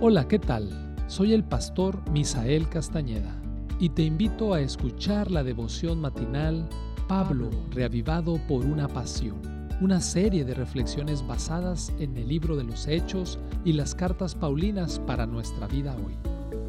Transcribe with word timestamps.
Hola, 0.00 0.26
¿qué 0.26 0.40
tal? 0.40 0.68
Soy 1.06 1.32
el 1.32 1.44
pastor 1.44 1.98
Misael 2.10 2.68
Castañeda 2.68 3.40
y 3.78 3.90
te 3.90 4.02
invito 4.02 4.52
a 4.52 4.60
escuchar 4.60 5.30
la 5.30 5.44
devoción 5.44 6.00
matinal 6.00 6.68
Pablo, 7.08 7.48
reavivado 7.70 8.38
por 8.48 8.66
una 8.66 8.88
pasión, 8.88 9.40
una 9.80 10.00
serie 10.00 10.44
de 10.44 10.52
reflexiones 10.52 11.24
basadas 11.26 11.94
en 12.00 12.16
el 12.16 12.28
libro 12.28 12.56
de 12.56 12.64
los 12.64 12.88
Hechos 12.88 13.38
y 13.64 13.72
las 13.72 13.94
cartas 13.94 14.34
Paulinas 14.34 14.98
para 14.98 15.26
nuestra 15.26 15.68
vida 15.68 15.96
hoy, 15.96 16.16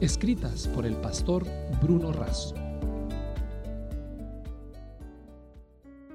escritas 0.00 0.68
por 0.68 0.84
el 0.84 0.94
pastor 0.96 1.44
Bruno 1.82 2.12
Razo. 2.12 2.54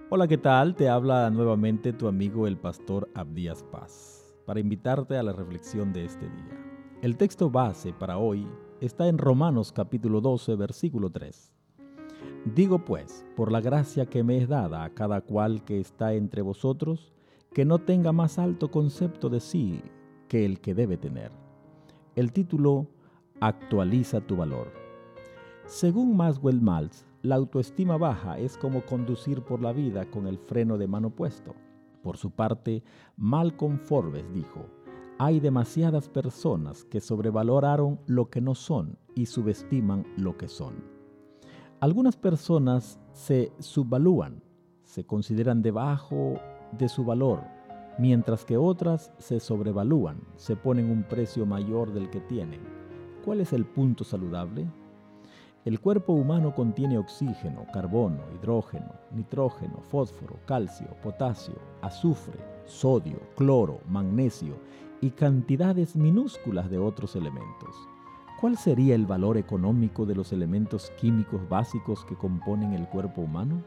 Hola, 0.10 0.28
¿qué 0.28 0.38
tal? 0.38 0.76
Te 0.76 0.90
habla 0.90 1.30
nuevamente 1.32 1.92
tu 1.92 2.08
amigo 2.08 2.46
el 2.46 2.58
pastor 2.58 3.10
Abdías 3.16 3.64
Paz 3.64 4.24
para 4.46 4.60
invitarte 4.60 5.18
a 5.18 5.24
la 5.24 5.34
reflexión 5.34 5.92
de 5.92 6.06
este 6.06 6.26
día. 6.30 6.69
El 7.02 7.16
texto 7.16 7.50
base 7.50 7.94
para 7.94 8.18
hoy 8.18 8.46
está 8.82 9.08
en 9.08 9.18
Romanos 9.18 9.72
capítulo 9.72 10.20
12, 10.20 10.58
versículo 10.58 11.10
3. 11.10 11.54
Digo 12.54 12.84
pues, 12.84 13.26
por 13.38 13.54
la 13.54 13.62
gracia 13.62 14.06
que 14.06 14.22
me 14.22 14.38
es 14.38 14.50
dada 14.50 14.84
a 14.84 14.90
cada 14.90 15.22
cual 15.22 15.64
que 15.64 15.80
está 15.80 16.14
entre 16.14 16.42
vosotros, 16.42 17.14
que 17.54 17.64
no 17.64 17.80
tenga 17.80 18.12
más 18.12 18.38
alto 18.38 18.70
concepto 18.70 19.30
de 19.30 19.40
sí 19.40 19.82
que 20.28 20.44
el 20.44 20.60
que 20.60 20.76
debe 20.76 20.98
tener. 20.98 21.32
El 22.18 22.34
título 22.34 22.88
Actualiza 23.40 24.20
tu 24.20 24.36
valor. 24.36 24.70
Según 25.68 26.18
Maswell 26.18 26.60
Maltz, 26.60 27.06
la 27.22 27.36
autoestima 27.36 27.96
baja 27.96 28.38
es 28.40 28.58
como 28.58 28.86
conducir 28.86 29.42
por 29.44 29.62
la 29.62 29.72
vida 29.72 30.12
con 30.12 30.28
el 30.28 30.38
freno 30.38 30.78
de 30.78 30.88
mano 30.88 31.12
puesto. 31.12 31.56
Por 32.04 32.18
su 32.18 32.32
parte, 32.32 32.84
Malcolm 33.16 33.80
Forbes 33.80 34.34
dijo, 34.34 34.66
hay 35.22 35.42
demasiadas 35.42 36.08
personas 36.08 36.86
que 36.86 37.02
sobrevaloraron 37.02 38.00
lo 38.08 38.30
que 38.30 38.40
no 38.40 38.56
son 38.56 38.98
y 39.16 39.26
subestiman 39.26 40.08
lo 40.16 40.38
que 40.38 40.48
son. 40.48 40.76
Algunas 41.82 42.16
personas 42.16 43.02
se 43.12 43.52
subvalúan, 43.60 44.42
se 44.84 45.06
consideran 45.06 45.62
debajo 45.62 46.40
de 46.72 46.88
su 46.88 47.04
valor, 47.04 47.42
mientras 47.98 48.46
que 48.46 48.56
otras 48.56 49.12
se 49.18 49.42
sobrevalúan, 49.42 50.22
se 50.38 50.56
ponen 50.56 50.90
un 50.90 51.04
precio 51.04 51.46
mayor 51.46 51.92
del 51.92 52.10
que 52.10 52.22
tienen. 52.22 52.62
¿Cuál 53.26 53.42
es 53.42 53.52
el 53.52 53.66
punto 53.66 54.06
saludable? 54.06 54.68
El 55.66 55.82
cuerpo 55.82 56.14
humano 56.14 56.56
contiene 56.56 56.98
oxígeno, 56.98 57.66
carbono, 57.74 58.24
hidrógeno, 58.34 58.94
nitrógeno, 59.12 59.82
fósforo, 59.82 60.40
calcio, 60.46 60.88
potasio, 61.04 61.56
azufre, 61.82 62.40
sodio, 62.66 63.20
cloro, 63.36 63.82
magnesio 63.90 64.56
y 65.02 65.12
cantidades 65.12 65.96
minúsculas 65.96 66.70
de 66.70 66.78
otros 66.78 67.16
elementos. 67.16 67.76
¿Cuál 68.40 68.58
sería 68.58 68.96
el 68.96 69.06
valor 69.06 69.38
económico 69.38 70.06
de 70.06 70.16
los 70.16 70.32
elementos 70.32 70.92
químicos 71.00 71.48
básicos 71.50 72.06
que 72.06 72.16
componen 72.16 72.74
el 72.74 72.88
cuerpo 72.88 73.22
humano? 73.22 73.62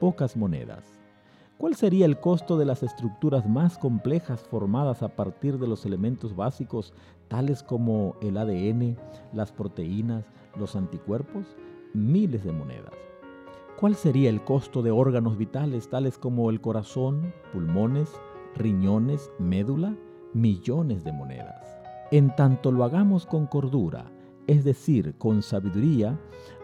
Pocas 0.00 0.36
monedas. 0.36 1.00
¿Cuál 1.58 1.76
sería 1.76 2.06
el 2.06 2.18
costo 2.18 2.56
de 2.56 2.64
las 2.64 2.82
estructuras 2.82 3.48
más 3.48 3.78
complejas 3.78 4.40
formadas 4.40 5.02
a 5.02 5.14
partir 5.14 5.58
de 5.58 5.68
los 5.68 5.84
elementos 5.84 6.34
básicos 6.34 6.94
tales 7.28 7.62
como 7.62 8.16
el 8.22 8.36
ADN, 8.36 8.96
las 9.32 9.52
proteínas, 9.52 10.24
los 10.58 10.74
anticuerpos? 10.74 11.56
Miles 11.92 12.44
de 12.44 12.52
monedas. 12.52 12.94
¿Cuál 13.78 13.94
sería 13.94 14.30
el 14.30 14.42
costo 14.42 14.82
de 14.82 14.90
órganos 14.90 15.36
vitales 15.36 15.88
tales 15.88 16.18
como 16.18 16.50
el 16.50 16.60
corazón, 16.60 17.32
pulmones, 17.52 18.10
riñones, 18.56 19.30
médula? 19.38 19.94
Millones 20.32 21.04
de 21.04 21.12
monedas. 21.12 21.76
En 22.10 22.34
tanto 22.34 22.72
lo 22.72 22.84
hagamos 22.84 23.26
con 23.26 23.46
cordura, 23.46 24.10
es 24.46 24.64
decir, 24.64 25.14
con 25.16 25.42
sabiduría, 25.42 26.18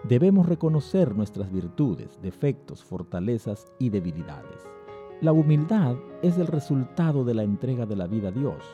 debemos 0.05 0.47
reconocer 0.47 1.15
nuestras 1.15 1.53
virtudes, 1.53 2.21
defectos, 2.21 2.83
fortalezas 2.83 3.73
y 3.79 3.91
debilidades. 3.91 4.69
La 5.21 5.33
humildad 5.33 5.97
es 6.23 6.37
el 6.37 6.47
resultado 6.47 7.25
de 7.25 7.35
la 7.35 7.43
entrega 7.43 7.87
de 7.87 7.97
la 7.97 8.07
vida 8.07 8.29
a 8.29 8.33
Dios, 8.33 8.65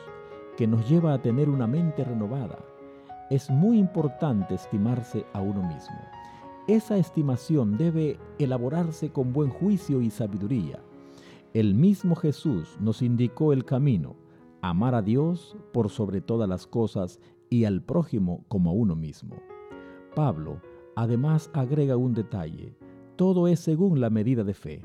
que 0.57 0.67
nos 0.67 0.89
lleva 0.89 1.13
a 1.13 1.21
tener 1.21 1.49
una 1.49 1.67
mente 1.67 2.03
renovada. 2.03 2.59
Es 3.29 3.49
muy 3.49 3.77
importante 3.77 4.55
estimarse 4.55 5.25
a 5.33 5.41
uno 5.41 5.61
mismo. 5.61 5.99
Esa 6.67 6.97
estimación 6.97 7.77
debe 7.77 8.17
elaborarse 8.39 9.11
con 9.11 9.31
buen 9.31 9.49
juicio 9.49 10.01
y 10.01 10.09
sabiduría. 10.09 10.79
El 11.53 11.75
mismo 11.75 12.15
Jesús 12.15 12.77
nos 12.79 13.01
indicó 13.01 13.53
el 13.53 13.63
camino, 13.63 14.15
amar 14.63 14.95
a 14.95 15.01
Dios 15.01 15.57
por 15.73 15.89
sobre 15.89 16.21
todas 16.21 16.47
las 16.47 16.65
cosas 16.65 17.19
y 17.49 17.65
al 17.65 17.81
prójimo 17.83 18.45
como 18.47 18.69
a 18.69 18.73
uno 18.73 18.95
mismo. 18.95 19.35
Pablo 20.15 20.61
además 20.95 21.51
agrega 21.53 21.97
un 21.97 22.13
detalle, 22.13 22.73
todo 23.17 23.49
es 23.49 23.59
según 23.59 23.99
la 23.99 24.09
medida 24.09 24.45
de 24.45 24.53
fe. 24.53 24.81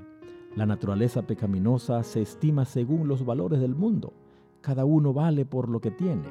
La 0.56 0.66
naturaleza 0.66 1.28
pecaminosa 1.28 2.02
se 2.02 2.22
estima 2.22 2.64
según 2.64 3.06
los 3.06 3.24
valores 3.24 3.60
del 3.60 3.76
mundo, 3.76 4.12
cada 4.62 4.84
uno 4.84 5.12
vale 5.12 5.44
por 5.44 5.68
lo 5.68 5.80
que 5.80 5.92
tiene. 5.92 6.26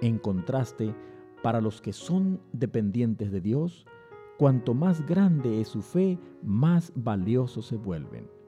En 0.00 0.18
contraste, 0.18 0.94
para 1.42 1.60
los 1.60 1.80
que 1.80 1.92
son 1.92 2.40
dependientes 2.52 3.32
de 3.32 3.40
Dios, 3.40 3.84
cuanto 4.38 4.74
más 4.74 5.04
grande 5.04 5.60
es 5.60 5.66
su 5.66 5.82
fe, 5.82 6.20
más 6.44 6.92
valiosos 6.94 7.66
se 7.66 7.76
vuelven 7.76 8.39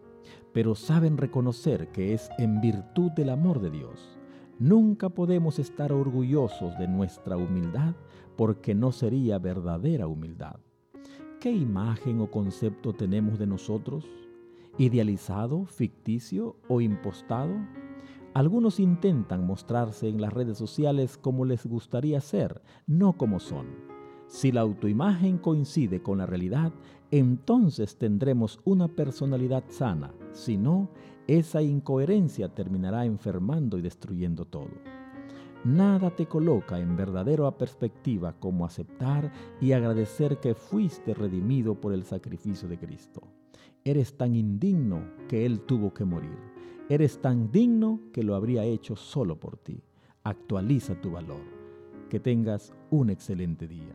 pero 0.53 0.75
saben 0.75 1.17
reconocer 1.17 1.89
que 1.89 2.15
es 2.15 2.31
en 2.39 2.61
virtud 2.61 3.11
del 3.13 3.31
amor 3.31 3.61
de 3.61 3.71
Dios. 3.71 4.19
Nunca 4.59 5.09
podemos 5.09 5.59
estar 5.59 5.93
orgullosos 5.93 6.79
de 6.79 6.89
nuestra 6.89 7.37
humildad 7.37 7.95
porque 8.37 8.75
no 8.75 8.93
sería 8.93 9.39
verdadera 9.39 10.07
humildad. 10.07 10.57
¿Qué 11.41 11.51
imagen 11.51 12.21
o 12.21 12.31
concepto 12.31 12.93
tenemos 12.93 13.39
de 13.39 13.47
nosotros? 13.47 14.05
¿Idealizado, 14.79 15.67
ficticio 15.67 16.57
o 16.69 16.81
impostado? 16.81 17.55
Algunos 18.35 18.81
intentan 18.81 19.47
mostrarse 19.47 20.09
en 20.09 20.21
las 20.21 20.33
redes 20.33 20.57
sociales 20.57 21.19
como 21.19 21.45
les 21.45 21.67
gustaría 21.67 22.21
ser, 22.21 22.63
no 22.87 23.15
como 23.15 23.41
son. 23.41 23.92
Si 24.33 24.51
la 24.51 24.63
autoimagen 24.63 25.37
coincide 25.37 26.03
con 26.03 26.17
la 26.17 26.25
realidad, 26.25 26.73
entonces 27.11 27.99
tendremos 27.99 28.61
una 28.65 28.89
personalidad 28.89 29.63
sana. 29.69 30.15
Si 30.33 30.57
no, 30.57 30.89
esa 31.27 31.61
incoherencia 31.61 32.49
terminará 32.49 33.05
enfermando 33.05 33.77
y 33.77 33.83
destruyendo 33.83 34.47
todo. 34.47 34.71
Nada 35.65 36.17
te 36.17 36.25
coloca 36.25 36.81
en 36.81 36.97
verdadera 36.97 37.51
perspectiva 37.59 38.33
como 38.41 38.65
aceptar 38.65 39.31
y 39.61 39.73
agradecer 39.73 40.41
que 40.41 40.55
fuiste 40.55 41.13
redimido 41.13 41.79
por 41.79 41.93
el 41.93 42.03
sacrificio 42.03 42.67
de 42.69 42.79
Cristo. 42.79 43.21
Eres 43.85 44.17
tan 44.17 44.35
indigno 44.35 45.03
que 45.29 45.45
Él 45.45 45.61
tuvo 45.61 45.93
que 45.93 46.07
morir. 46.07 46.39
Eres 46.89 47.21
tan 47.21 47.53
digno 47.53 48.01
que 48.15 48.23
lo 48.23 48.35
habría 48.35 48.65
hecho 48.65 48.97
solo 48.97 49.39
por 49.39 49.59
ti. 49.59 49.83
Actualiza 50.25 50.99
tu 51.03 51.11
valor. 51.11 51.43
Que 52.09 52.19
tengas 52.19 52.73
un 52.91 53.11
excelente 53.11 53.69
día. 53.69 53.95